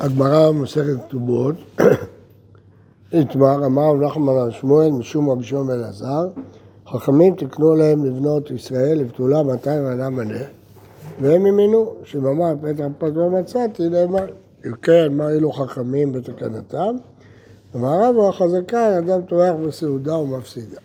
[0.00, 1.54] הגמרא במסכת כתובות,
[3.12, 6.28] איתמר אמר נחמן על שמואל משום רבי שמעון אלעזר,
[6.86, 10.44] חכמים תקנו להם לבנות ישראל לבתולה 200 ענה מנה,
[11.20, 14.26] והם האמינו שמאמר פתח פת ומצאתי נאמר,
[14.66, 16.96] אם כן, מה אילו חכמים בתקנתם?
[17.76, 20.80] אמר רבו החזקה, אדם טורח בסעודה ומפסידה.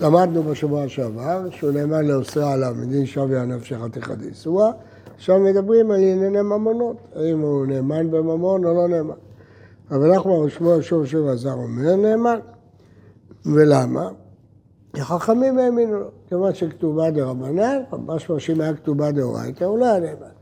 [0.00, 4.70] למדנו בשבוע שעבר, שהוא נאמן לאוסרה עליו מדין שוויה נפשך תחדי סועה,
[5.16, 9.14] עכשיו מדברים על ענייני ממונות, האם הוא נאמן בממון או לא נאמן.
[9.90, 12.38] אבל אנחנו שמואל שוב שוב עזר אומר נאמן,
[13.54, 14.08] ולמה?
[14.94, 20.32] החכמים האמינו לו, כיוון שכתובה דרבנן, משמע שאם היה כתובה דאורייתא הוא לא היה נאמן,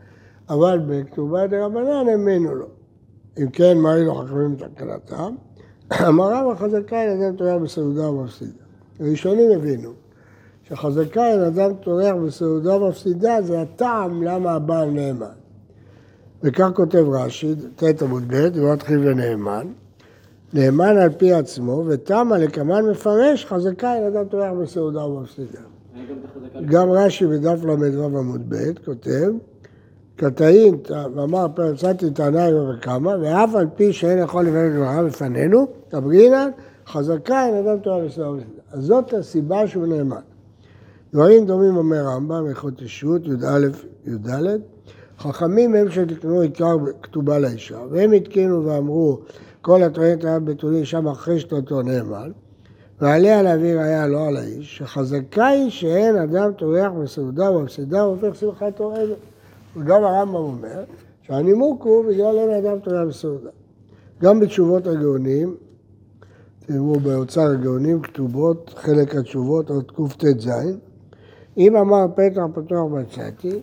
[0.49, 2.67] אבל בכתובה דרבנן האמינו לו.
[3.39, 5.35] אם כן, מה היו חכמים בתקנתם?
[6.09, 8.65] אמר רב החזקה אין אדם טורח בסעודה ומפסידה.
[9.01, 9.91] הראשונים הבינו
[10.69, 15.27] שחזקה אין אדם טורח בסעודה ומפסידה זה הטעם למה הבעל נאמן.
[16.43, 19.67] וכך כותב רש"י, ט' עמוד ב', ומתחיל ונאמן,
[20.55, 25.61] נאמן על פי עצמו, ותמה לקמן מפרש, חזקה אין אדם טורח בסעודה ומפסידה.
[26.65, 29.31] גם רש"י בדף ל"ו עמוד ב' כותב,
[30.17, 30.75] קטעין,
[31.15, 36.51] ואמר פרצתי טענה וכמה, ואף על פי שאין יכול לבנות דבריו בפנינו, תברינן,
[36.87, 38.33] חזקה אין אדם בסדר ומסדר.
[38.73, 40.34] אז זאת הסיבה שהוא נאמן.
[41.15, 43.67] דברים דומים אומר רמב"ם, הלכות אישות, י"א,
[44.07, 44.61] י"ד,
[45.19, 49.19] חכמים הם שתקנו עיקר כתובה לאישה, והם התקינו ואמרו,
[49.61, 52.31] כל הטוענת היה בתולי אישה מכחישת אותו נאמן,
[53.01, 58.93] ועליה להביא ראיה לא על האיש, שחזקה היא שאין אדם טורח בסעודה ובמסעדה והופך שמחתו
[58.93, 59.15] עבר.
[59.77, 60.85] וגם הרמב"ם אומר
[61.23, 63.51] שהנימוק הוא בגלל אין אדם טורח בסעודה.
[64.23, 65.57] גם בתשובות הגאונים,
[66.67, 70.51] תראו באוצר הגאונים כתובות חלק התשובות עוד קט"ז,
[71.59, 73.61] אם אמר פתח פתוח מצאתי,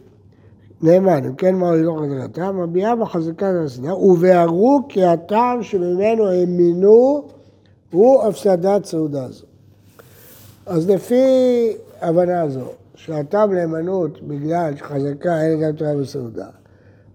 [0.82, 7.28] נאמן, אם כן מה הולך לדרתם, מביעה בחזקת הסדה, ובהרו כי הטעם שממנו האמינו
[7.92, 9.46] הוא הפסדת סעודה זו.
[10.66, 11.24] אז לפי
[12.02, 12.66] הבנה זו,
[12.96, 16.48] שהטעם נאמנות בגלל שחזקה אין אדם תורה בסעודה,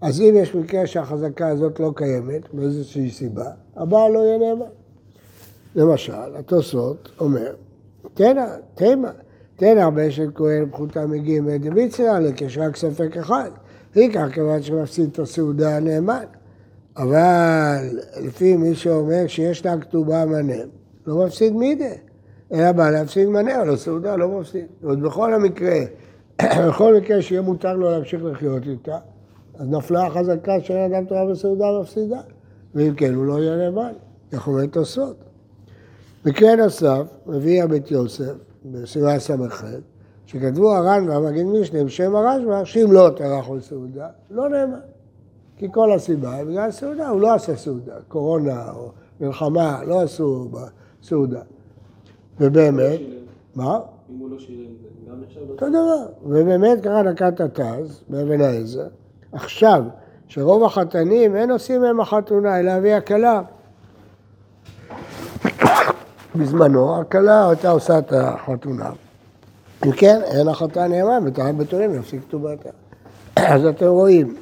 [0.00, 4.66] אז אם יש מקרה שהחזקה הזאת לא קיימת, מאיזושהי סיבה, הבעל לא יהיה נאמן.
[5.74, 7.54] למשל, התוספות אומר,
[8.14, 9.10] תנא, תימא,
[9.56, 13.50] תנא באשת כהן פחותה מגימא דמיצרא יש רק ספק אחד.
[13.94, 16.24] עיקר כיוון שמפסיד את הסעודה הנאמן.
[16.96, 20.62] אבל לפי מי שאומר שיש לה כתובה מנה,
[21.06, 21.94] לא מפסיד מידה.
[22.52, 24.66] אלא בא להפסיד מנה, אבל הסעודה לא מפסיד.
[24.82, 25.78] אומרת, בכל המקרה,
[26.68, 28.98] בכל מקרה שיהיה מותר לו להמשיך לחיות איתה,
[29.58, 32.20] אז נפלה החזקה שאין אדם תורה בסעודה מפסידה.
[32.74, 33.92] ואם כן, הוא לא יהיה נאמן.
[34.32, 35.16] איך אומר תוספות.
[36.26, 38.34] מקרה נוסף, מביא הבית יוסף,
[38.72, 39.64] בסביבה ס"ח,
[40.26, 44.78] שכתבו הר"ן והמגיד משנה בשם הרשב"א, שאם לא טרח על סעודה, לא נאמן.
[45.56, 48.90] כי כל הסיבה היא בגלל סעודה, הוא לא עשה סעודה, קורונה או
[49.20, 50.48] מלחמה, לא עשו
[51.02, 51.40] סעודה.
[52.40, 53.00] ובאמת,
[53.54, 53.78] מה?
[54.10, 54.70] אם הוא לא שילם,
[55.10, 55.40] גם נחשב?
[55.50, 56.06] אותו דבר.
[56.22, 58.86] ובאמת ככה נקט התז באבן העזר.
[59.32, 59.82] עכשיו,
[60.28, 63.42] שרוב החתנים אין עושים מהם החתונה, אלא אבי הכלה.
[66.36, 68.90] בזמנו, הכלה הייתה עושה את החתונה.
[69.86, 72.68] אם כן, אין החתן נאמן, בתורה בתולים להפסיק כתובתה.
[73.52, 74.36] אז אתם רואים,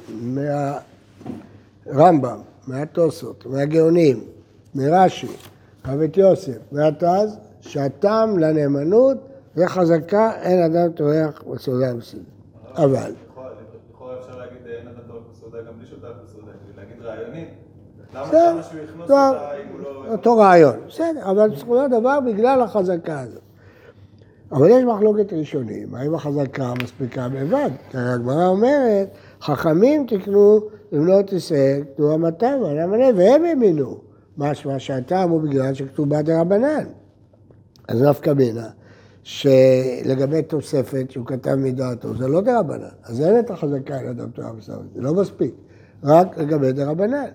[1.85, 4.23] מהרמב"ם, מהתוסות, מהגאונים,
[4.75, 5.27] מרש"י,
[5.87, 9.17] מבית יוסף, מהתז, שהטעם לנאמנות
[9.55, 12.25] זה חזקה, אין אדם טורח בסעודה המסעודה.
[12.75, 13.11] אבל...
[13.91, 17.64] לכאורה אפשר להגיד אין אדם טורח בסעודה גם בלי שותף בסעודה, להגיד רעיונית.
[18.15, 19.31] למה שהוא יכנוס אותה
[19.63, 20.11] אם הוא לא...
[20.11, 23.41] אותו רעיון, בסדר, אבל בסופו של דבר בגלל החזקה הזאת.
[24.51, 27.69] אבל יש מחלוקת ראשונים, האם החזקה מספיקה בלבד?
[27.91, 29.07] כי הגמרא אומרת,
[29.41, 30.59] חכמים תקנו
[30.91, 33.97] לבנות ישראל, כתוב המתם, על המנה, והם האמינו.
[34.37, 36.85] משמע שהטעם הוא בגלל שכתובה דרבנן.
[37.87, 38.67] אז נפקא מינה,
[39.23, 42.87] שלגבי תוספת שהוא כתב מדעתו, זה לא דרבנן.
[43.03, 45.55] אז אין את החזקה על אדם תורה בסדר, זה לא מספיק.
[46.03, 47.25] רק לגבי דרבנן.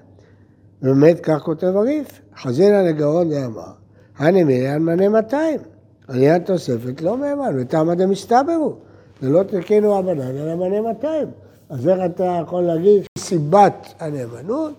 [0.83, 3.73] ובאמת כך כותב הריף, חזינה לגאון דאמר,
[4.19, 5.61] הנמי על מנה 200.
[6.09, 8.75] עליית תוספת לא מהימן, ותמה דמסתברו.
[9.23, 11.29] זה לא תקינו רבנן, אלא מנה 200.
[11.69, 14.73] אז איך אתה יכול להגיד סיבת הנאמנות,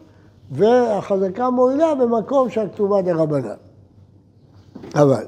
[0.52, 3.56] והחזקה מועילה במקום שהכתובה דרבנן.
[4.96, 5.26] אבל,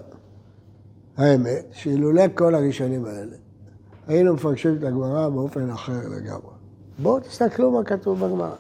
[1.18, 3.36] האמת, שאילולא כל הראשונים האלה,
[4.08, 6.54] היינו מפרשים את הגמרא באופן אחר לגמרי.
[7.00, 8.56] בואו תסתכלו מה כתוב בגמרא.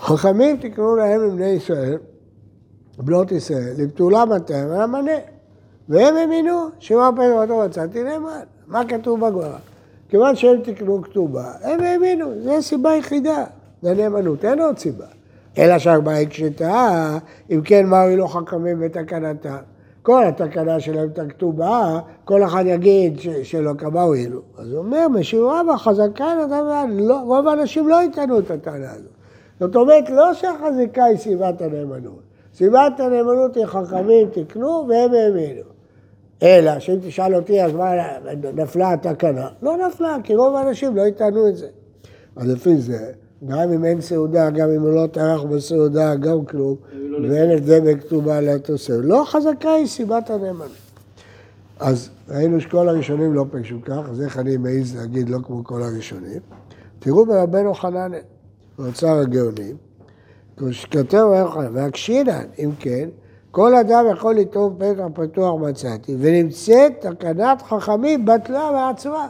[0.00, 1.98] חכמים תקראו להם לבני ישראל,
[2.98, 5.12] בנות ישראל, לבתולה מטה ולמנה.
[5.88, 8.40] והם האמינו שמה פרק אותו מצאתי נאמן.
[8.66, 9.58] מה כתוב בגמרא?
[10.08, 13.44] כיוון שהם תקנו כתובה, הם האמינו, זו הסיבה היחידה,
[13.82, 15.04] זה נאמנות, אין עוד סיבה.
[15.58, 17.18] אלא שהגמרא הקשתה,
[17.50, 19.56] אם כן, מה הועילו חכמים בתקנתם?
[20.02, 24.40] כל התקנה שלהם את הכתובה, כל אחד יגיד ש- שלא כמה הועילו.
[24.58, 29.13] אז הוא אומר, משיעורה בחזקה נתן לא, רוב האנשים לא יטענו את הטענה הזאת.
[29.60, 32.22] זאת אומרת, לא שהחזקה היא סיבת הנאמנות.
[32.54, 35.74] סיבת הנאמנות היא חכמים תקנו והם האמינו.
[36.42, 37.92] אלא שאם תשאל אותי, אז מה,
[38.54, 39.48] נפלה התקנה?
[39.62, 41.66] לא נפלה, כי רוב האנשים לא יטענו את זה.
[42.36, 43.12] אז לפי זה,
[43.48, 46.76] גם אם אין סעודה, גם אם הוא לא טרח בסעודה, גם כלום,
[47.30, 49.00] ואין הבדל בכתובה לתוספת.
[49.02, 50.68] לא חזקה היא סיבת הנאמנות.
[51.80, 55.82] אז ראינו שכל הראשונים לא פגשו כך, אז איך אני מעז להגיד לא כמו כל
[55.82, 56.40] הראשונים?
[56.98, 58.20] תראו ברבנו חנניה,
[58.78, 59.76] באוצר הגאונים,
[60.92, 63.08] כותב חנניה, והקשינן, אם כן,
[63.50, 69.28] כל אדם יכול לטעום פתח פתוח מצאתי, ונמצאת תקנת חכמים בטלה מעצמה.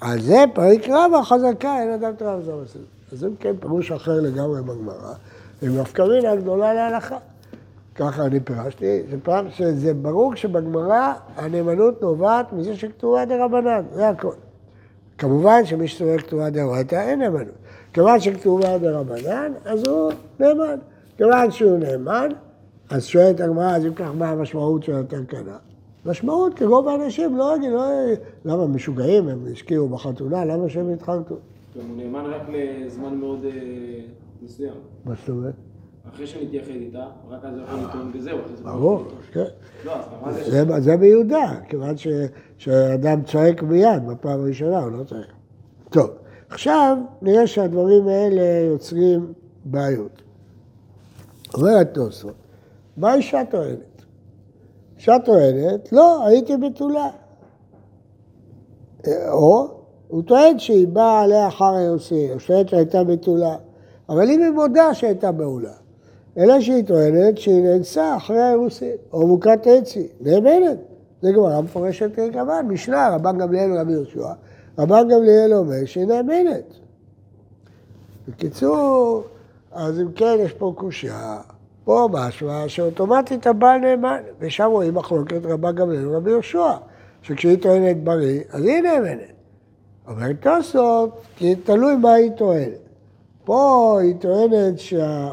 [0.00, 2.84] על זה פריק רבא חזקה, אין אדם תורה וזו מסוים.
[3.12, 5.14] אז אם כן, פירוש אחר לגמרי בגמרא,
[5.62, 7.18] ונפקא מינה גדולה להלכה.
[7.94, 14.34] ככה אני פירשתי, זה פעם שזה ברור שבגמרא הנאמנות נובעת מזה שכתובה דרבנן, זה הכל.
[15.18, 17.54] כמובן שמי שסובר כתובה דאורייתא אין נאמנות.
[17.92, 20.76] כיוון שכתובה דרבנן, אז הוא נאמן.
[21.16, 22.28] כיוון שהוא נאמן,
[22.90, 25.56] אז שואלת הגמרא, אז אם כך מה המשמעות של התקנה?
[26.06, 27.84] משמעות, כי רוב האנשים לא יגידו, לא,
[28.44, 31.34] למה משוגעים, הם השקיעו בחתונה, למה שהם יתחרטו?
[31.78, 33.50] גם הוא נאמן רק לזמן מאוד אה,
[34.42, 34.74] מסוים.
[35.04, 35.54] מה זאת אומרת?
[36.14, 39.04] אחרי שמתייחד איתה, רק אז הוא יכול לטעון הוא ברור.
[39.32, 39.44] כן.
[39.84, 40.96] לא, זה?
[40.96, 41.94] ביהודה, כיוון
[42.58, 45.32] שאדם צועק מיד בפעם הראשונה, הוא לא צועק.
[45.90, 46.10] טוב,
[46.50, 48.42] עכשיו נראה שהדברים האלה
[48.72, 49.32] יוצרים
[49.64, 50.22] בעיות.
[51.54, 52.34] אומרת תוספות,
[52.96, 54.02] מה אישה טוענת?
[54.98, 57.10] אישה טוענת, לא, הייתי בתולה.
[59.28, 59.68] או,
[60.08, 63.56] הוא טוען שהיא באה עליה אחר היוסי, או שטוענת שהייתה בתולה.
[64.08, 65.72] אבל אם היא מודה שהייתה בעולה,
[66.38, 70.78] אלא שהיא טוענת שהיא נאנסה אחרי האירוסין, או מוכת אצי, נאמנת.
[71.22, 74.32] זה גמרא מפורשת כמובן, משנה, רבן גמליאל ורבי יהושע.
[74.78, 76.74] רבן גמליאל אומר שהיא נאמנת.
[78.28, 79.22] בקיצור,
[79.72, 81.40] אז אם כן, יש פה קושייה.
[81.84, 86.72] פה משמע שאוטומטית הבעל נאמן, ושם רואים מחלוקת רבן גמליאל ורבי יהושע,
[87.22, 89.32] שכשהיא טוענת בריא, אז היא נאמנת.
[90.06, 92.78] אבל תוספות, כי תלוי מה היא טוענת.
[93.44, 95.28] פה היא טוענת שה...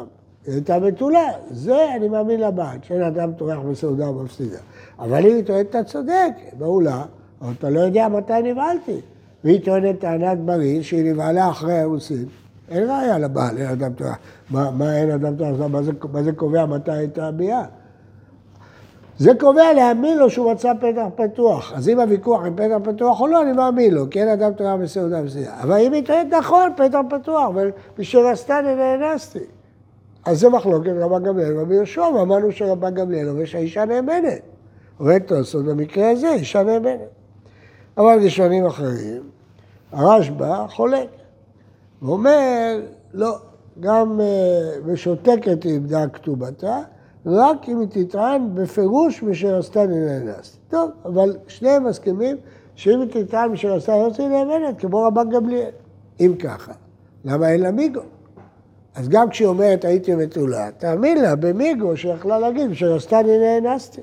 [0.46, 4.58] היא הייתה בתולה, זה אני מאמין לבעל, שאין אדם טורח בסעודה ומפסידה.
[5.00, 7.04] אבל אם היא טוענת, אתה צודק, בעולה,
[7.42, 9.02] אבל אתה לא יודע מתי נבהלתי.
[9.48, 12.26] והיא טוענת טענת בריא, שהיא נבהלה אחרי האירוסין.
[12.70, 14.18] אין ראיה לבעל, אין אדם טורח.
[14.50, 15.60] מה, מה אין אדם טורח?
[15.60, 15.82] מה
[16.14, 17.64] מה זה קובע מתי הייתה הביאה?
[19.18, 21.74] זה קובע להאמין לו שהוא מצא פתח פתוח.
[21.76, 24.78] אז אם הוויכוח עם פתח פתוח או לא, אני מאמין לו, כי אין אדם תורה
[24.78, 25.62] בסעודה בסעודה.
[25.62, 29.40] אבל אם היא טוענת נכון, פתח פתוח, ובשביל עשתני נאנסתי.
[30.26, 34.42] אז זה מחלוקת רבן גמליאל ורבי יהושע, ואמרנו שרבן גמליאל אומר שהאישה נאמנת.
[35.28, 37.10] תוספות במקרה הזה, אישה נאמנת.
[37.98, 39.37] אבל ראשונים אחרים,
[39.92, 41.10] הרשב"א חולק.
[42.00, 42.80] הוא אומר,
[43.14, 43.38] לא,
[43.80, 46.80] גם אה, משותקת היא איבדה כתובתה,
[47.26, 50.58] רק אם היא תטען בפירוש בשל עשתני נאנסתי.
[50.70, 52.38] טוב, אבל שניהם מסכימים
[52.76, 55.70] שאם היא תטען בשל עשתני נאנסתי, היא נאמנת, כמו רבן גמליאל.
[56.20, 56.74] אם ככה,
[57.26, 58.02] למה אין לה מיגו?
[58.96, 64.02] אז גם כשהיא אומרת הייתי בתולה, תאמין לה במיגו שיכלה להגיד בשל עשתני נאנסתי.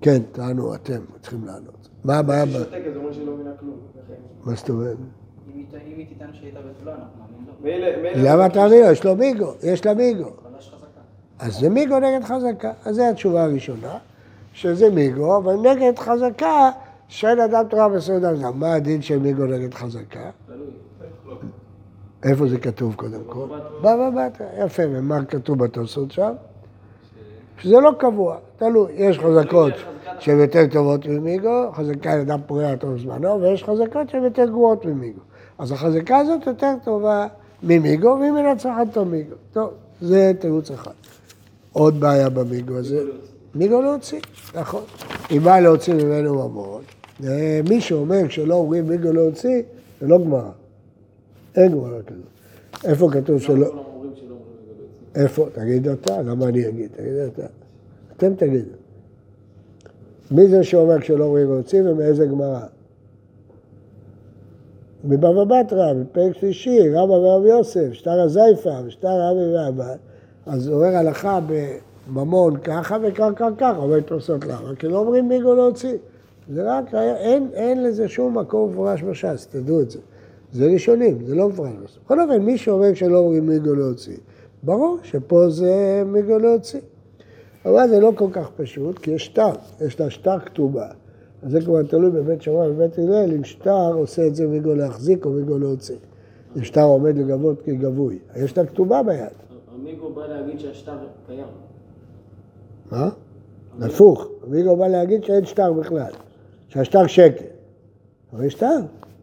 [0.00, 1.75] כן, תענו, אתם צריכים לענות.
[2.06, 2.22] מה
[3.12, 3.76] שהיא לא מבינה כלום.
[4.44, 4.96] מה זאת אומרת?
[5.54, 5.64] אם
[5.96, 8.30] היא תטען שהייתה בתולה, אנחנו נאמין לו.
[8.30, 8.90] למה תאמין לו?
[8.90, 10.30] יש לו מיגו, יש לה מיגו.
[11.38, 12.72] אז זה מיגו נגד חזקה.
[12.84, 13.98] אז זו התשובה הראשונה,
[14.52, 16.70] שזה מיגו, אבל נגד חזקה
[17.08, 18.30] שאין אדם תורה בסעודה.
[18.30, 20.30] אז מה הדין של מיגו נגד חזקה?
[22.22, 23.46] איפה זה כתוב קודם כל?
[23.80, 24.64] בבא בתרא.
[24.64, 26.32] יפה, ומה כתוב בתוספות שם?
[27.58, 28.92] שזה לא קבוע, תלוי.
[28.92, 29.72] יש חזקות
[30.20, 34.84] שהן יותר טובות ממיגו, חזקה על אדם פורע טוב זמנו, ויש חזקות שהן יותר גרועות
[34.84, 35.20] ממיגו.
[35.58, 37.26] אז החזקה הזאת יותר טובה
[37.62, 39.34] ממיגו, והיא מנצחת את המיגו.
[39.52, 39.70] טוב,
[40.00, 40.92] זה תירוץ אחד.
[41.72, 43.02] עוד בעיה במיגו הזה.
[43.54, 44.20] מיגו להוציא,
[44.54, 44.82] נכון.
[45.30, 46.82] היא באה להוציא ממנו ממון.
[47.24, 49.62] אה, מי שאומר שלא אומרים מיגו להוציא,
[50.00, 50.50] זה לא גמרא.
[51.56, 52.84] אין גמרא כזאת.
[52.84, 53.84] איפה כתוב שלא?
[55.14, 55.46] איפה?
[55.52, 56.90] תגיד אתה, למה אני אגיד?
[56.96, 57.46] תגיד אתה.
[58.16, 58.85] אתם תגידו.
[60.30, 62.60] מי זה שאומר כשלא אומרים להוציא ומאיזה גמרא?
[65.04, 69.94] בבבא בתרא, בפרק שלישי, רבא ורב יוסף, שטר הזייפה ושטר רבי ואבא,
[70.46, 74.74] אז אומר הלכה בממון ככה וקרקע ככה, אומר תוספות למה?
[74.78, 75.96] כי לא אומרים מיגו להוציא.
[76.52, 79.98] זה רק, אין, אין לזה שום מקום מפורש בש"ס, תדעו את זה.
[80.52, 81.98] זה ראשונים, זה לא מפורש בסוף.
[82.04, 84.16] בכל אופן, מי שאומר שלא אומרים מיגו להוציא,
[84.62, 86.80] ברור שפה זה מיגו להוציא.
[87.66, 90.88] אבל זה לא כל כך פשוט, כי יש שטר, יש לה שטר כתובה.
[91.42, 95.24] אז זה כבר תלוי בבית שמאי ובבית הלל, אם שטר עושה את זה מיגו להחזיק
[95.24, 95.96] או מיגו להוציא.
[96.56, 98.18] אם שטר עומד לגבות כגבוי.
[98.36, 99.28] יש לה כתובה ביד.
[99.74, 100.96] המיגו בא להגיד שהשטר
[101.26, 101.46] קיים.
[102.90, 103.08] מה?
[103.80, 106.12] הפוך, אביגו בא להגיד שאין שטר בכלל,
[106.68, 107.44] שהשטר שקר.
[108.32, 108.78] אבל יש שטר,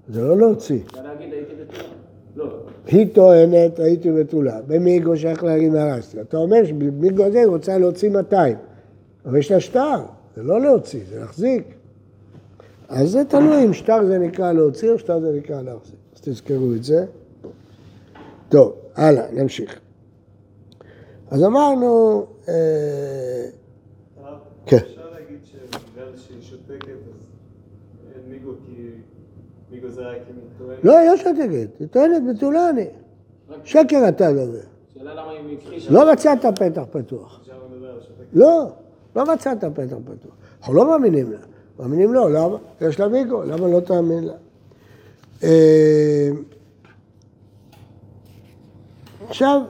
[0.07, 0.79] זה לא להוציא.
[0.93, 1.83] בא להגיד הייתי בתורה.
[2.35, 2.72] לא.
[2.87, 4.61] היא טוענת, הייתי בתולה.
[4.67, 6.21] במיגו שייך להגיד מהרסתי.
[6.21, 8.57] אתה אומר שבמיגו הזה היא רוצה להוציא 200.
[9.25, 10.01] אבל יש לה שטר,
[10.35, 11.63] זה לא להוציא, זה להחזיק.
[12.89, 15.95] אז זה תלוי אם שטר זה נקרא להוציא או שטר זה נקרא להחזיק.
[16.15, 17.05] אז תזכרו את זה.
[18.49, 19.79] טוב, הלאה, נמשיך.
[21.31, 23.45] אז אמרנו, אה,
[24.65, 24.77] כן.
[24.77, 27.27] אפשר להגיד שבגלל שהיא שותקת אז
[28.15, 28.89] אין מיגו כי
[29.73, 30.83] מיגו זה אם היא טוענת?
[30.83, 32.85] לא, היא לא שותקת, היא טוענת בתולה אני.
[33.63, 34.59] שקר אתה מדבר.
[34.93, 35.91] שאלה למה היא הכחישה.
[35.91, 37.41] לא מצאת פתח פתוח.
[38.33, 38.67] לא,
[39.15, 40.33] לא מצאת פתח פתוח.
[40.59, 41.37] אנחנו לא מאמינים לה.
[41.79, 42.57] מאמינים לו, למה?
[42.81, 44.33] יש לה מיגו, למה לא תאמין לה?
[45.43, 46.29] אה,
[49.27, 49.61] עכשיו,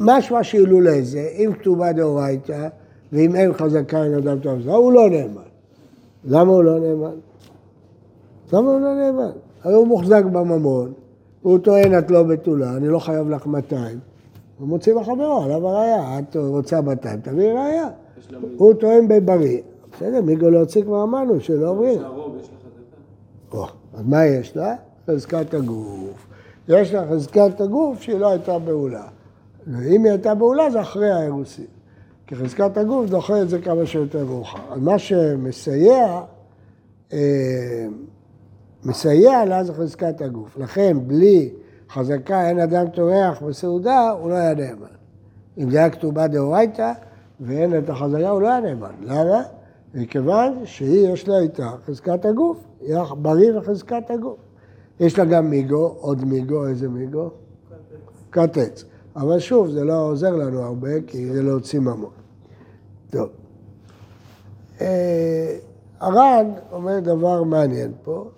[0.00, 2.68] משמע שאילולא זה, אם כתובה דאורייתא,
[3.12, 5.42] ואם אין חזקה אין אדם טוב, זה הוא לא נאמן.
[6.24, 7.14] למה הוא לא נאמן?
[8.52, 9.30] למה הוא לא נאמן?
[9.62, 10.92] הרי הוא מוחזק בממון,
[11.42, 13.98] הוא טוען את לא בתולה, אני לא חייב לך 200.
[14.58, 16.18] הוא מוציא מחברו, עליו הראייה.
[16.18, 17.88] את רוצה 200, תביאי ראייה.
[18.56, 19.60] הוא טוען בבריא.
[19.92, 22.00] בסדר, מיגו להוציא כבר אמרנו שלא אומרים.
[23.94, 24.74] אז מה יש לה?
[25.10, 26.26] חזקת הגוף.
[26.68, 29.04] יש לה חזקת הגוף שהיא לא הייתה בעולה.
[29.68, 31.64] אם היא הייתה בעולה זה אחרי האירוסין.
[32.26, 34.58] כי חזקת הגוף דוחה את זה כמה שיותר מאוחר.
[34.70, 36.20] אז מה שמסייע,
[37.12, 37.86] אה,
[38.84, 40.56] מסייע לה זה חזקת הגוף.
[40.56, 41.50] לכן בלי
[41.90, 44.86] חזקה אין אדם טורח בסעודה, הוא לא היה נאמן.
[45.58, 46.92] אם זה היה כתובה דאורייתא
[47.40, 48.92] ואין את החזקה, הוא לא היה נאמן.
[49.02, 49.42] למה?
[49.94, 54.36] מכיוון שהיא, יש לה איתה חזקת הגוף, היא בריא וחזקת הגוף.
[55.00, 57.30] יש לה גם מיגו, עוד מיגו, איזה מיגו?
[58.36, 58.84] עץ.
[59.16, 62.10] אבל שוב, זה לא עוזר לנו הרבה, כי זה להוציא ממון.
[63.10, 63.28] טוב.
[64.80, 65.56] אה,
[66.00, 68.28] הר"ן אומר דבר מעניין פה.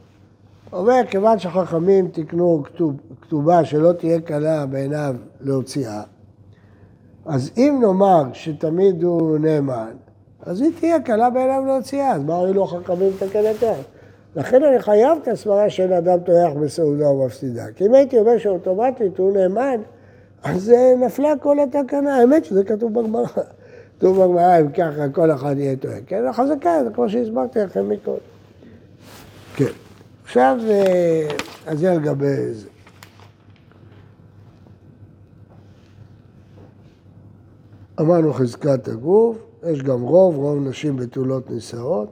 [0.72, 6.02] אומר, כיוון שחכמים תיקנו כתוב, כתובה שלא תהיה קלה בעיניו להוציאה,
[7.26, 9.92] אז אם נאמר שתמיד הוא נאמן,
[10.42, 12.66] אז היא תהיה קלה בעיניו להוציאה, אז מה הועילו
[13.00, 13.72] לתקן אותה?
[14.36, 17.64] לכן אני חייב את הסברה שאין אדם טורח בסעודה ומפסידה.
[17.76, 19.80] כי אם הייתי אומר שאוטומטית הוא נאמן,
[20.42, 22.16] אז אה, נפלה כל התקנה.
[22.16, 23.26] האמת שזה כתוב בגמרא.
[23.98, 25.96] כתוב בגמרא, אם ככה כל אחד יהיה טועה.
[26.06, 28.18] כן, החזקה, זה כמו שהסברתי לכם מקודם.
[29.56, 29.83] כן.
[30.36, 31.28] עכשיו, אה,
[31.66, 32.68] אז זה לגבי זה.
[38.00, 39.36] אמרנו חזקת הגוף,
[39.70, 42.08] יש גם רוב, רוב נשים בתולות נישאות.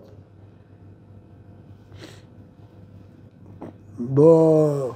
[3.98, 4.92] בואו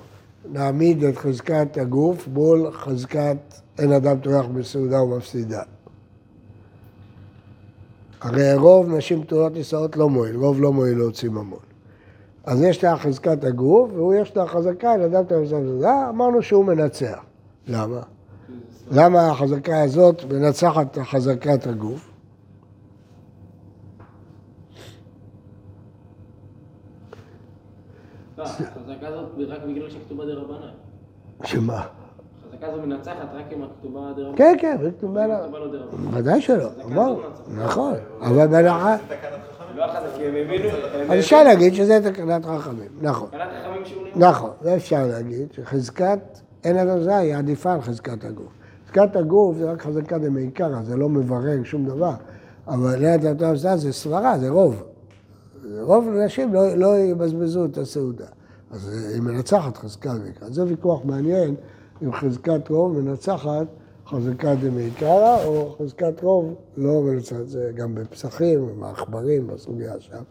[0.52, 3.38] נעמיד את חזקת הגוף מול חזקת
[3.78, 5.62] אין אדם טורח בסעודה ומפסידה.
[8.20, 11.75] הרי רוב נשים בתולות נישאות לא מועיל, רוב לא מועיל להוציא ממון.
[12.46, 17.24] אז יש לה חזקת הגוף, והוא יש לה חזקה, אין אדם בסעודה, אמרנו שהוא מנצח.
[17.68, 18.00] למה?
[18.90, 22.10] למה החזקה הזאת מנצחת את חזקת הגוף?
[28.38, 30.68] לא, החזקה הזאת רק בגלל שכתובה דרבנן.
[31.44, 31.86] שמה?
[32.48, 34.36] החזקה הזאת מנצחת רק אם הכתובה דרבנן.
[34.36, 35.36] כן, כן, זה כתובה לא
[35.72, 36.14] דרבנן.
[36.14, 37.22] ודאי שלא, לא.
[37.64, 38.96] נכון, אבל בהנחה,
[39.76, 40.68] לא הבינו...
[40.68, 44.28] הם אז אפשר להגיד שזה תקנת חכמים, נכון, תקנת חכמים שהוא נאמן.
[44.28, 46.18] נכון, זה אפשר להגיד, שחזקת
[46.64, 48.52] אין אדם זה היא עדיפה על חזקת הגוף.
[48.86, 52.14] חזקת הגוף זה רק חזקה דמעיקרא, זה לא מברר שום דבר,
[52.66, 54.82] אבל אין אדם זה זה סברה, זה רוב.
[55.80, 58.26] רוב הנשים לא, לא יבזבזו את הסעודה.
[58.70, 60.48] אז היא מנצחת חזקת דמעיקרא.
[60.50, 61.54] זה ויכוח מעניין
[62.02, 63.66] אם חזקת רוב מנצחת
[64.06, 70.22] חזקת דמעיקרא, או חזקת רוב לא מנצחת, זה גם בפסחים, עם העכברים, בסוגיה שם.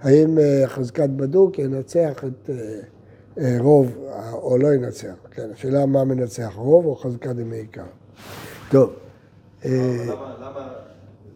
[0.00, 2.80] האם אה, חזקת בדוק ינצח את אה,
[3.38, 3.96] אה, רוב
[4.32, 5.14] או לא ינצח?
[5.30, 7.84] כן, השאלה מה מנצח, רוב או חזקת דמעיקרא.
[8.70, 8.92] טוב,
[9.64, 10.68] למה,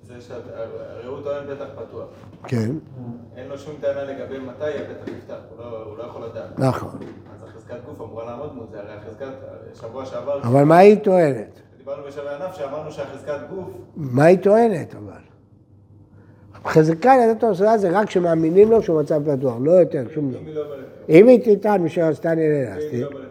[0.06, 2.08] זה שאת, הרי הוא טוען פתח פתוח.
[2.44, 2.70] כן,
[3.36, 6.58] אין לו שום טענה לגבי מתי הפתח נפתח, לא, הוא לא יכול לדעת.
[6.58, 6.98] נכון.
[7.34, 9.32] אז החזקת גוף אמורה לעמוד מול זה, הרי החזקת,
[9.74, 11.60] שבוע שעבר, אבל מה היא טוענת?
[11.88, 15.20] דיברנו בשווה ענף שאמרנו שהחזקת גוף, מה היא טוענת אבל?
[16.64, 20.40] חזקה לדעת הסעודה זה רק כשמאמינים לו שהוא מצב פתוח, לא יותר, שום דבר.
[20.40, 20.62] אם היא לא.
[21.08, 23.22] אם היא תטען בשביל עשתני היא לא כלום.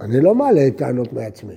[0.00, 1.54] אני לא מעלה טענות מעצמי.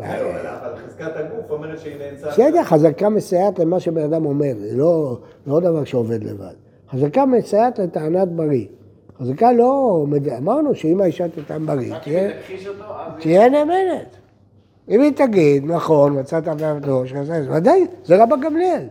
[0.00, 2.28] לא, אבל חזקת הגוף אומרת שהיא נאנסה.
[2.28, 6.54] בסדר, חזקה מסייעת למה שבן אדם אומר, זה לא, לא דבר שעובד לבד.
[6.90, 8.66] חזקה מסייעת לטענת בריא.
[9.18, 10.04] חזקה לא,
[10.38, 11.94] אמרנו שאם האישה תטען בריא.
[13.20, 14.23] תהיה נאמנת.
[14.88, 18.86] אם היא תגיד, נכון, מצאת עבודתו, שכזה, אז ודאי, זה רבא גמליאל.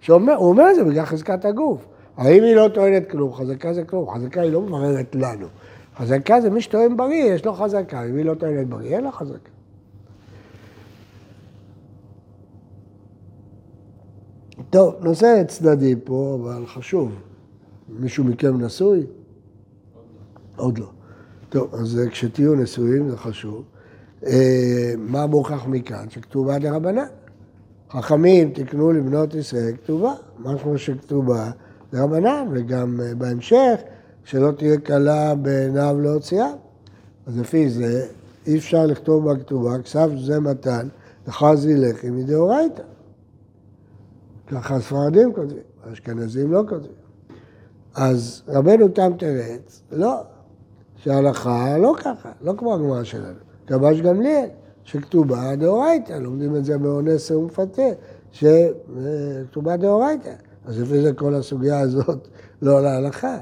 [0.00, 1.86] שאומר, הוא אומר את זה בגלל חזקת הגוף.
[2.18, 5.46] אבל אם היא לא טוענת כלום, חזקה זה כלום, חזקה היא לא מבררת לנו.
[5.96, 9.12] חזקה זה מי שטוען בריא, יש לו חזקה, אם היא לא טוענת בריא, אין לה
[9.12, 9.50] חזקה.
[14.70, 17.12] טוב, נושא צדדי פה, אבל חשוב.
[17.88, 19.06] מישהו מכם נשוי?
[20.56, 20.86] עוד לא.
[21.48, 23.64] טוב, אז כשתהיו נשואים זה חשוב.
[24.26, 26.10] אה, מה מוכח מכאן?
[26.10, 27.06] שכתובה דרבנן.
[27.90, 31.50] חכמים תקנו לבנות ישראל כתובה, משהו שכתובה
[31.92, 33.74] דרבנן, וגם אה, בהמשך,
[34.24, 36.48] שלא תהיה קלה בעיניו להוציאה.
[37.26, 38.06] אז לפי זה,
[38.46, 40.88] אי אפשר לכתוב בכתובה, כסף זה מתן,
[41.26, 42.82] וחזי לחי מדאורייתא.
[44.46, 46.92] ככה הספרדים כותבים, האשכנזים לא כותבים.
[47.94, 50.22] אז רבנו תם תרץ, לא,
[50.96, 53.46] שההלכה לא ככה, לא כמו הגמרא שלנו.
[53.66, 54.48] כבש גמליאל,
[54.84, 57.82] שכתובה דאורייתא, לומדים את זה באונס ומפתה,
[58.32, 60.32] שכתובה דאורייתא.
[60.64, 62.28] אז לפי זה כל הסוגיה הזאת
[62.62, 63.38] לא להלכה.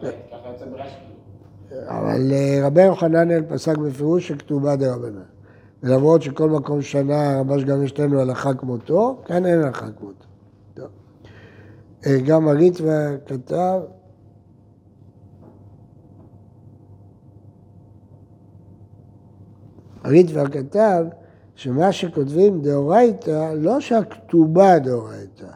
[0.00, 0.08] ככה
[0.52, 1.08] יוצא ברש"י.
[1.86, 5.22] אבל אה, רבי יוחננאל פסק בפירוש שכתובה דרבנן.
[5.82, 10.24] ולמרות שכל מקום שנה רבש גם יש לנו הלכה כמותו, כאן אין הלכה כמותו.
[12.06, 13.80] אה, גם הריטווה כתב,
[20.08, 21.04] הריטווה כתב
[21.54, 25.46] שמה שכותבים דאורייתא, לא שהכתובה דאורייתא,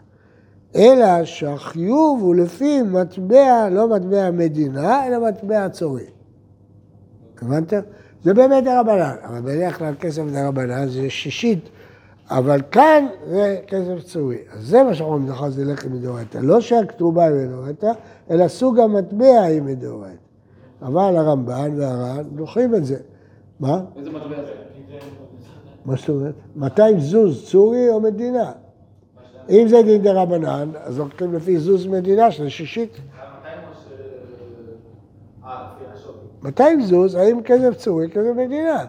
[0.76, 6.04] אלא שהחיוב הוא לפי מטבע, לא מטבע מדינה, אלא מטבע צורי.
[7.42, 7.80] הבנתם?
[8.24, 11.68] זה באמת דרבנן, אבל בדרך כלל כסף דרבנן זה שישית,
[12.30, 14.38] אבל כאן זה כסף צורי.
[14.52, 16.38] אז זה מה שאנחנו אומרים, זה לחם מדאורייתא.
[16.38, 17.92] לא שהכתובה היא מדאורייתא,
[18.30, 20.16] אלא סוג המטבע היא מדאורייתא.
[20.82, 22.96] אבל הרמב"ן והר"ן דוחים את זה.
[23.62, 23.80] מה?
[23.96, 24.52] איזה מטבע זה?
[25.84, 26.34] מה זאת אומרת?
[26.56, 28.52] 200 זוז צורי או מדינה?
[29.50, 32.96] אם זה דין דרבנן, אז לוקחים לפי זוז מדינה שזה שישית.
[35.44, 36.14] אה, לפי השווי.
[36.42, 38.84] 200 זוז, האם כסף צורי, כסף מדינה.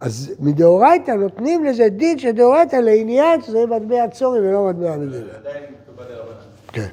[0.00, 5.32] אז מדאורייתא נותנים לזה דין של דאורייתא לעניין שזה מטבע צורי ולא מטבע מדינה.
[6.72, 6.88] כן.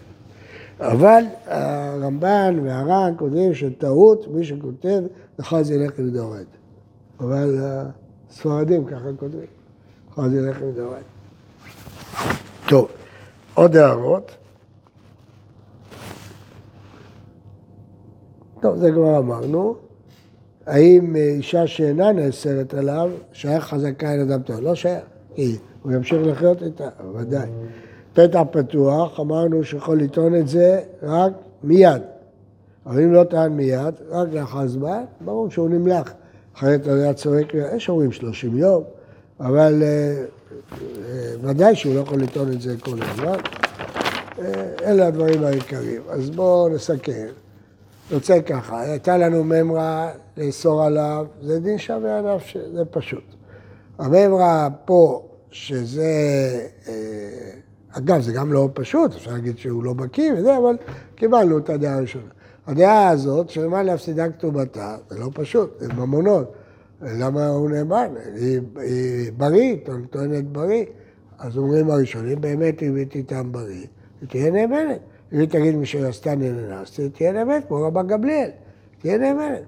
[0.80, 5.02] אבל הרמב"ן והר"ן כותבים שטעות, מי שכותב,
[5.40, 6.61] לך זה ילך מדאורייתא.
[7.22, 7.60] אבל
[8.30, 9.46] הספרדים ככה כותבים,
[10.30, 11.06] זה ילך מדאורייתא.
[12.68, 12.88] טוב,
[13.54, 14.32] עוד הערות?
[18.62, 19.76] טוב, זה כבר אמרנו.
[20.66, 24.60] האם אישה שאינה נאסרת עליו, שייך חזקה אל אדם טוב?
[24.60, 25.04] לא שייך,
[25.36, 27.50] כי הוא ימשיך לחיות איתה, ודאי.
[28.14, 32.02] פתח פתוח, אמרנו שיכול לטעון את זה רק מיד.
[32.86, 36.14] אבל אם לא טען מיד, רק לאחר זמן, ברור שהוא נמלח.
[36.56, 38.84] אחרת היה צועק, יש אומרים 30 יום,
[39.40, 40.24] אבל אה,
[40.72, 43.38] אה, ודאי שהוא לא יכול לטעון את זה כל הזמן.
[44.40, 46.02] אה, אלה הדברים העיקריים.
[46.10, 47.28] אז בואו נסכם.
[48.12, 52.40] יוצא ככה, הייתה לנו ממרה לאסור עליו, זה דין שווה עליו,
[52.74, 53.24] זה פשוט.
[54.00, 56.04] הממרה פה, שזה,
[57.92, 60.78] אגב, זה גם לא פשוט, אפשר להגיד שהוא לא בקיא וזה, אבל
[61.16, 62.30] קיבלנו את הדעה הראשונה.
[62.72, 66.54] הדעה הזאת, שמה להפסידה כתובתה, זה לא פשוט, זה ממונות.
[67.02, 68.08] למה הוא נאמן?
[68.36, 69.76] היא, היא בריא,
[70.10, 70.86] טוענת בריא.
[71.40, 73.86] אז אומרים הראשונים, באמת היא תטעם בריא,
[74.22, 75.00] היא תהיה נאמנת.
[75.34, 78.50] אם היא תגיד מי שעשתה נאנסת, היא תהיה נאמנת, כמו רבן גמליאל,
[79.00, 79.62] תהיה נאמנת.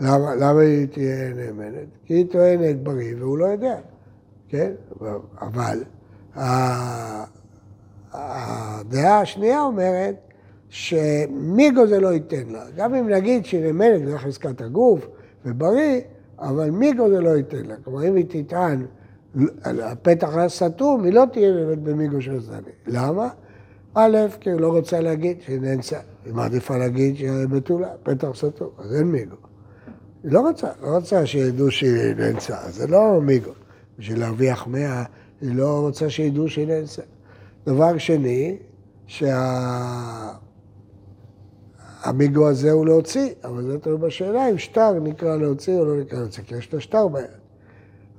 [0.00, 1.88] למה, למה היא תהיה נאמנת?
[2.04, 3.76] כי היא טוענת בריא והוא לא יודע,
[4.48, 4.72] כן?
[5.40, 5.82] אבל
[8.12, 10.14] הדעה השנייה אומרת
[10.74, 12.64] שמיגו זה לא ייתן לה.
[12.76, 15.06] גם אם נגיד שהיא נאמנת בגלל חזקת הגוף
[15.44, 16.00] ובריא,
[16.38, 17.74] אבל מיגו זה לא ייתן לה.
[17.84, 18.86] כלומר, אם היא תטען
[19.64, 22.72] הפתח הסתום, היא לא תהיה באמת במיגו של זני.
[22.86, 23.28] למה?
[23.94, 25.98] א', כי היא לא רוצה להגיד שהיא נאנסה.
[26.24, 29.36] היא מעדיפה להגיד שהיא בתולה, פתח סתום, אז אין מיגו.
[30.24, 33.52] היא לא רוצה, לא רוצה שידעו שהיא נאנסה, זה לא מיגו.
[33.98, 35.04] בשביל להרוויח מאה,
[35.40, 37.02] היא לא רוצה שידעו שהיא נאנסה.
[37.66, 38.56] דבר שני,
[42.04, 46.18] שהמיגו הזה הוא להוציא, אבל זה תלוי בשאלה אם שטר נקרא להוציא או לא נקרא
[46.18, 47.24] להוציא, כי יש לו שטר ביד.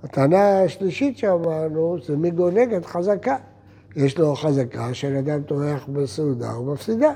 [0.03, 3.35] הטענה השלישית שאמרנו זה מיגו נגד חזקה.
[3.95, 7.11] יש לו חזקה של אדם טורח בסעודה ומפסידה.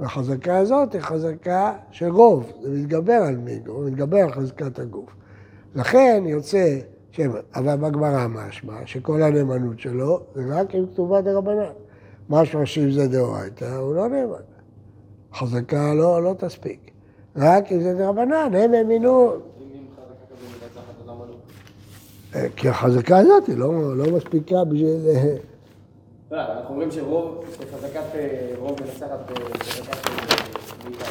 [0.00, 5.10] והחזקה הזאת היא חזקה של רוב, זה מתגבר על מיגו, מתגבר על חזקת הגוף.
[5.74, 6.78] לכן יוצא,
[7.10, 7.20] ש...
[7.54, 11.72] אבל בגמרא משמע שכל הנאמנות שלו זה רק עם כתובה דרבנן.
[12.30, 14.47] משמע שאם זה דאורייתא, הוא לא נאמן.
[15.38, 16.90] חזקה לא, לא תספיק.
[17.36, 19.32] רק אם זה דרבנן, הם האמינו?
[22.34, 24.96] אה, כי החזקה הזאת היא לא, לא מספיקה בשביל...
[26.30, 29.30] לא, אנחנו אומרים שרוב, חזקת אה, רוב מנצחת
[29.62, 30.10] חזקת
[30.84, 31.04] בעיקר.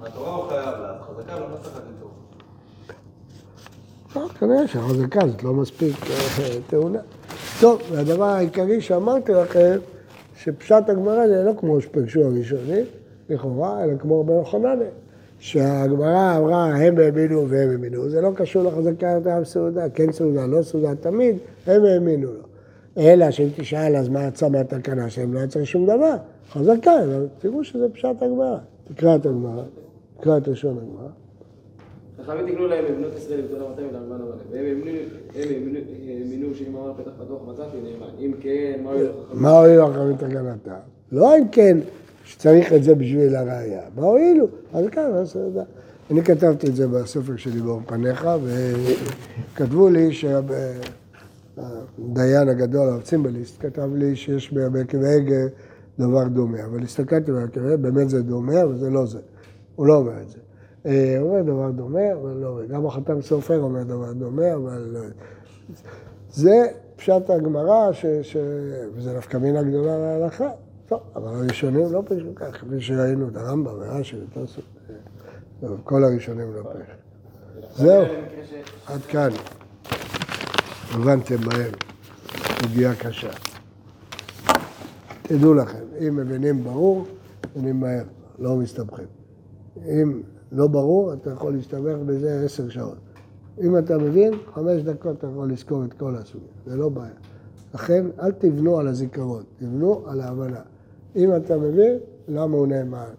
[0.00, 1.64] מהתורה, הוא חייב לה, חזקה לא דורק.
[2.00, 2.27] לא,
[4.14, 6.98] כנראה שהחזקה הזאת לא מספיק אה, טעונה.
[7.60, 9.78] טוב, והדבר העיקרי שאמרתי לכם,
[10.36, 12.84] שפשט הגמרא זה לא כמו שפגשו הראשונים,
[13.28, 14.78] לכאורה, אלא כמו רבי יוחנן,
[15.38, 20.62] שהגמרא אמרה הם האמינו והם האמינו, זה לא קשור לחזקה יותר סעודה, כן סעודה, לא
[20.62, 22.40] סעודה, תמיד הם האמינו לו.
[22.96, 26.14] אלא שאם תשאל אז מה יצא מהתקנה שלהם, לא יצא שום דבר,
[26.52, 26.92] חזקה,
[27.38, 28.58] תראו שזה פשט הגמרא.
[28.94, 29.62] תקרא את הגמרא,
[30.20, 31.08] תקרא את לשון הגמרא.
[32.26, 34.34] חכמים תקנו להם בבנות ישראל ובגדול המטה ולאלמן המלא.
[34.52, 34.64] והם
[35.34, 38.06] האמינו- שאם אמר פתח פתוח מצאתי נאמן.
[38.18, 39.42] אם כן, מה יהיה לחכמים?
[39.42, 40.70] מה הועילו אחרים תקנתם?
[41.12, 41.78] לא אם כן
[42.24, 44.46] שצריך את זה בשביל הראייה, מה הועילו?
[44.72, 45.62] אז כאן, אז יודע.
[46.10, 48.28] אני כתבתי את זה בספר שלי באור פניך,
[49.54, 50.78] וכתבו לי שהדיין
[52.48, 55.46] הגדול, הרב צימבליסט, כתב לי שיש בעקב הגה
[55.98, 59.18] דבר דומה, אבל הסתכלתי בעקב הגה, באמת זה דומה, אבל זה לא זה.
[59.76, 60.38] הוא לא אומר את זה.
[60.88, 62.64] אה, אומר דבר דומה, אבל לא אומר.
[62.64, 65.00] גם החתם סופר אומר דבר דומה, אבל לא...
[66.30, 68.06] זה פשט הגמרא, ש...
[68.22, 68.36] ש...
[68.94, 70.50] וזה נפקא מינה גדולה להלכה.
[70.86, 74.60] טוב, אבל הראשונים לא פשטו כך, כפי שראינו את הרמב"ם ורש"י וטוסו.
[75.84, 77.82] כל הראשונים לא פשטו.
[77.82, 78.04] זהו,
[78.86, 79.30] עד כאן.
[80.94, 81.70] הבנתם מהר,
[82.62, 83.30] סוגיה קשה.
[85.22, 87.06] תדעו לכם, אם מבינים ברור,
[87.56, 88.04] מבינים מהר,
[88.38, 89.06] לא מסתבכים.
[89.86, 92.98] אם לא ברור, אתה יכול להסתבך בזה עשר שעות.
[93.60, 97.14] אם אתה מבין, חמש דקות אתה יכול לזכור את כל הסוגיה, זה לא בעיה.
[97.74, 100.60] לכן, אל תבנו על הזיכרון, תבנו על ההבנה.
[101.16, 103.10] אם אתה מבין, למה הוא נאמן,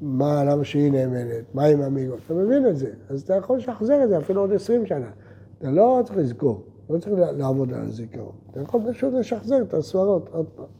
[0.00, 4.04] מה, למה שהיא נאמנת, מה עם המיגו, אתה מבין את זה, אז אתה יכול לשחזר
[4.04, 5.10] את זה אפילו עוד עשרים שנה.
[5.58, 8.32] אתה לא צריך לזכור, לא צריך לעבוד על הזיכרון.
[8.50, 10.77] אתה יכול פשוט לשחזר את הסברות עוד פעם.